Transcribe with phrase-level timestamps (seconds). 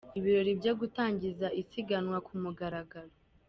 [0.17, 3.13] Ibirori byo gutangiza isiganwa ku mugaragaro.